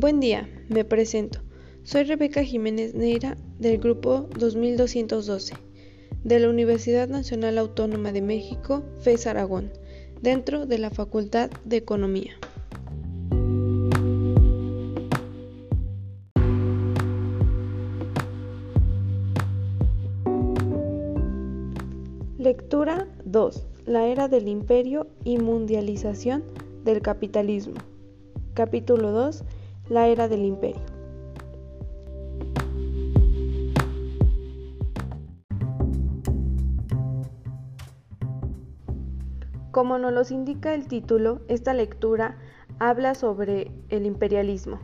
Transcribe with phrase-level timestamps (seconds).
[0.00, 1.40] Buen día, me presento.
[1.82, 5.56] Soy Rebeca Jiménez Neira del grupo 2212
[6.22, 9.72] de la Universidad Nacional Autónoma de México, FES Aragón,
[10.22, 12.30] dentro de la Facultad de Economía.
[22.38, 23.66] Lectura 2.
[23.86, 26.44] La era del imperio y mundialización
[26.84, 27.74] del capitalismo.
[28.54, 29.42] Capítulo 2
[29.88, 30.82] la era del imperio.
[39.70, 42.36] Como nos los indica el título, esta lectura
[42.80, 44.80] habla sobre el imperialismo.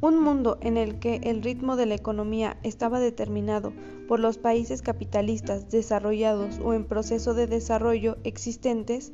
[0.00, 3.72] Un mundo en el que el ritmo de la economía estaba determinado
[4.06, 9.12] por los países capitalistas desarrollados o en proceso de desarrollo existentes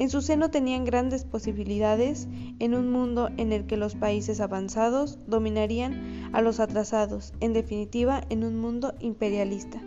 [0.00, 2.26] en su seno tenían grandes posibilidades
[2.58, 8.22] en un mundo en el que los países avanzados dominarían a los atrasados, en definitiva
[8.30, 9.78] en un mundo imperialista.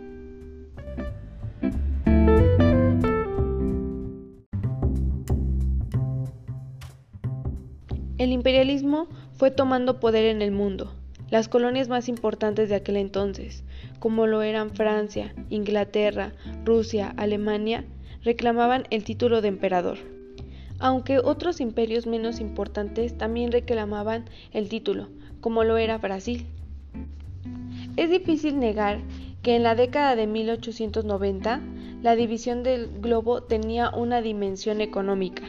[8.16, 10.92] El imperialismo fue tomando poder en el mundo.
[11.28, 13.64] Las colonias más importantes de aquel entonces,
[13.98, 17.84] como lo eran Francia, Inglaterra, Rusia, Alemania,
[18.24, 19.98] reclamaban el título de emperador,
[20.78, 25.08] aunque otros imperios menos importantes también reclamaban el título,
[25.40, 26.46] como lo era Brasil.
[27.96, 28.98] Es difícil negar
[29.42, 31.60] que en la década de 1890
[32.02, 35.44] la división del globo tenía una dimensión económica.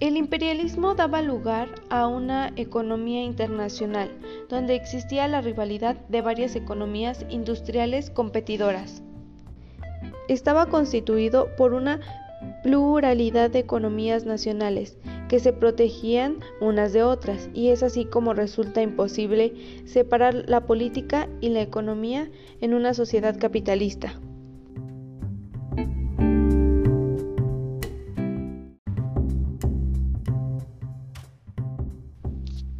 [0.00, 4.10] El imperialismo daba lugar a una economía internacional,
[4.48, 9.03] donde existía la rivalidad de varias economías industriales competidoras
[10.28, 12.00] estaba constituido por una
[12.62, 18.82] pluralidad de economías nacionales que se protegían unas de otras y es así como resulta
[18.82, 19.54] imposible
[19.86, 24.14] separar la política y la economía en una sociedad capitalista.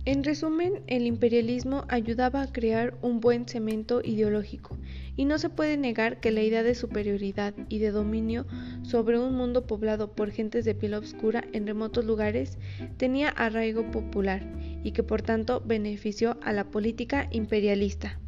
[0.07, 4.77] En resumen, el imperialismo ayudaba a crear un buen cemento ideológico
[5.17, 8.47] y no se puede negar que la idea de superioridad y de dominio
[8.83, 12.59] sobre un mundo poblado por gentes de piel oscura en remotos lugares
[12.97, 14.43] tenía arraigo popular
[14.83, 18.19] y que por tanto benefició a la política imperialista.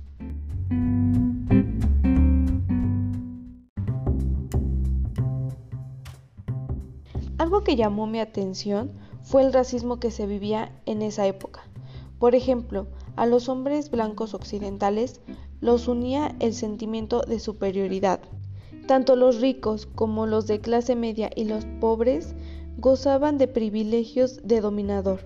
[7.38, 8.92] Algo que llamó mi atención
[9.22, 11.62] fue el racismo que se vivía en esa época.
[12.18, 15.20] Por ejemplo, a los hombres blancos occidentales
[15.60, 18.20] los unía el sentimiento de superioridad.
[18.86, 22.34] Tanto los ricos como los de clase media y los pobres
[22.78, 25.20] gozaban de privilegios de dominador,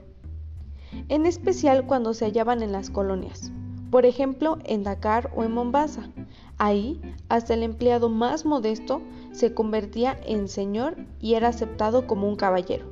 [1.09, 3.53] en especial cuando se hallaban en las colonias,
[3.91, 6.11] por ejemplo en Dakar o en Mombasa.
[6.59, 9.03] Ahí, hasta el empleado más modesto
[9.33, 12.87] se convertía en señor y era aceptado como un caballero.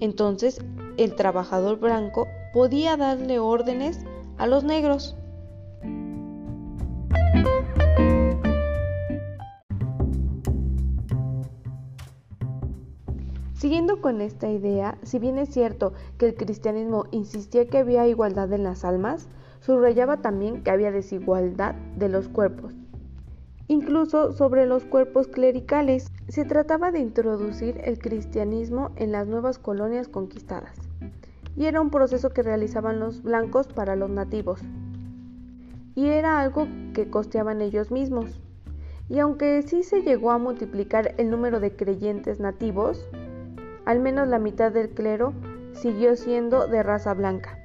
[0.00, 0.60] Entonces,
[0.96, 4.00] el trabajador blanco podía darle órdenes
[4.36, 5.16] a los negros.
[13.54, 18.52] Siguiendo con esta idea, si bien es cierto que el cristianismo insistía que había igualdad
[18.52, 19.28] en las almas,
[19.60, 22.74] subrayaba también que había desigualdad de los cuerpos.
[23.68, 30.08] Incluso sobre los cuerpos clericales, se trataba de introducir el cristianismo en las nuevas colonias
[30.08, 30.76] conquistadas,
[31.56, 34.60] y era un proceso que realizaban los blancos para los nativos,
[35.94, 38.40] y era algo que costeaban ellos mismos.
[39.08, 43.06] Y aunque sí se llegó a multiplicar el número de creyentes nativos,
[43.86, 45.32] al menos la mitad del clero
[45.72, 47.58] siguió siendo de raza blanca.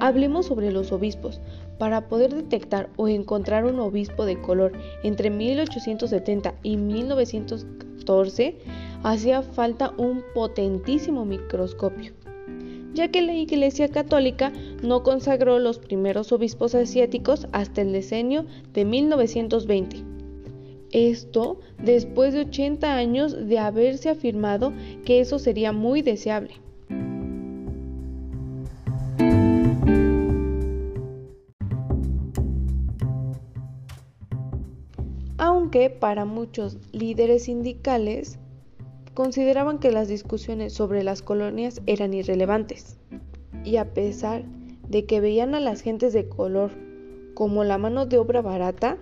[0.00, 1.40] Hablemos sobre los obispos.
[1.78, 4.72] Para poder detectar o encontrar un obispo de color
[5.02, 8.56] entre 1870 y 1914
[9.04, 12.12] hacía falta un potentísimo microscopio,
[12.94, 14.52] ya que la Iglesia Católica
[14.82, 20.07] no consagró los primeros obispos asiáticos hasta el decenio de 1920.
[20.92, 24.72] Esto después de 80 años de haberse afirmado
[25.04, 26.54] que eso sería muy deseable.
[35.36, 38.38] Aunque para muchos líderes sindicales
[39.14, 42.98] consideraban que las discusiones sobre las colonias eran irrelevantes,
[43.64, 44.44] y a pesar
[44.88, 46.70] de que veían a las gentes de color
[47.34, 48.98] como la mano de obra barata,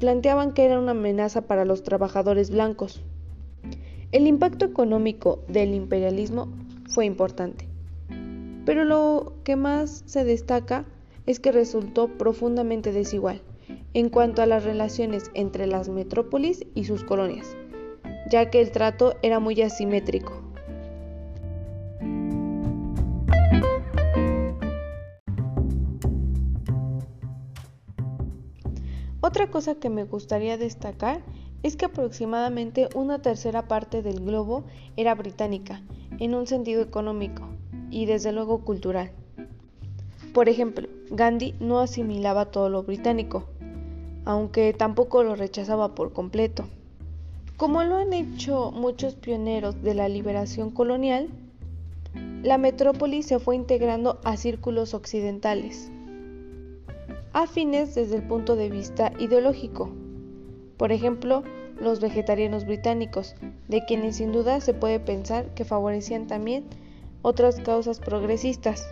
[0.00, 3.02] planteaban que era una amenaza para los trabajadores blancos.
[4.12, 6.48] El impacto económico del imperialismo
[6.88, 7.68] fue importante.
[8.66, 10.84] pero lo que más se destaca
[11.26, 13.40] es que resultó profundamente desigual
[13.94, 17.56] en cuanto a las relaciones entre las metrópolis y sus colonias,
[18.30, 20.49] ya que el trato era muy asimétrico.
[29.22, 31.20] Otra cosa que me gustaría destacar
[31.62, 34.64] es que aproximadamente una tercera parte del globo
[34.96, 35.82] era británica,
[36.18, 37.48] en un sentido económico
[37.90, 39.10] y desde luego cultural.
[40.32, 43.44] Por ejemplo, Gandhi no asimilaba todo lo británico,
[44.24, 46.64] aunque tampoco lo rechazaba por completo.
[47.58, 51.28] Como lo han hecho muchos pioneros de la liberación colonial,
[52.42, 55.90] la metrópoli se fue integrando a círculos occidentales,
[57.32, 59.90] afines desde el punto de vista ideológico.
[60.76, 61.44] Por ejemplo,
[61.80, 63.34] los vegetarianos británicos,
[63.68, 66.64] de quienes sin duda se puede pensar que favorecían también
[67.22, 68.86] otras causas progresistas.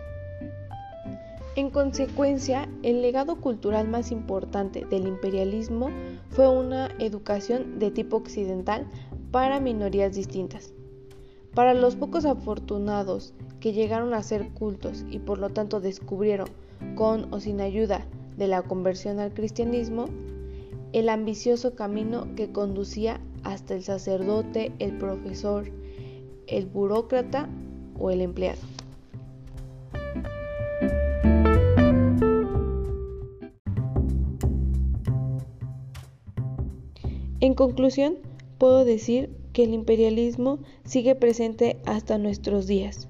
[1.55, 5.89] En consecuencia, el legado cultural más importante del imperialismo
[6.29, 8.87] fue una educación de tipo occidental
[9.31, 10.73] para minorías distintas.
[11.53, 16.47] Para los pocos afortunados que llegaron a ser cultos y por lo tanto descubrieron,
[16.95, 18.05] con o sin ayuda
[18.39, 20.05] de la conversión al cristianismo,
[20.93, 25.69] el ambicioso camino que conducía hasta el sacerdote, el profesor,
[26.47, 27.49] el burócrata
[27.99, 28.61] o el empleado.
[37.41, 38.17] En conclusión,
[38.57, 43.09] puedo decir que el imperialismo sigue presente hasta nuestros días.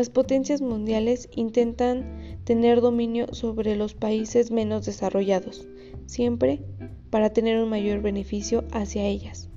[0.00, 5.68] Las potencias mundiales intentan tener dominio sobre los países menos desarrollados,
[6.06, 6.64] siempre
[7.10, 9.50] para tener un mayor beneficio hacia ellas.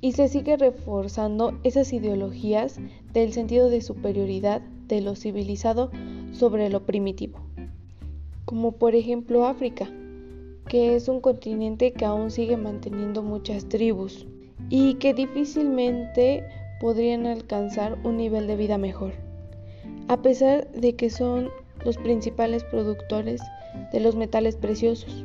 [0.00, 2.80] Y se sigue reforzando esas ideologías
[3.12, 5.92] del sentido de superioridad de lo civilizado
[6.32, 7.38] sobre lo primitivo,
[8.46, 9.88] como por ejemplo África
[10.68, 14.26] que es un continente que aún sigue manteniendo muchas tribus
[14.70, 16.42] y que difícilmente
[16.80, 19.12] podrían alcanzar un nivel de vida mejor,
[20.08, 21.50] a pesar de que son
[21.84, 23.40] los principales productores
[23.92, 25.24] de los metales preciosos.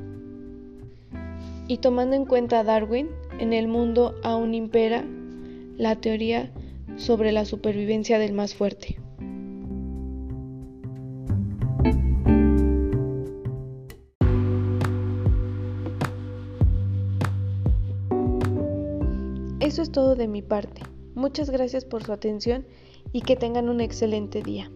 [1.68, 3.10] Y tomando en cuenta a Darwin,
[3.40, 5.06] en el mundo aún impera
[5.78, 6.52] la teoría
[6.98, 8.98] sobre la supervivencia del más fuerte.
[19.60, 20.93] Eso es todo de mi parte.
[21.16, 22.66] Muchas gracias por su atención
[23.12, 24.72] y que tengan un excelente día.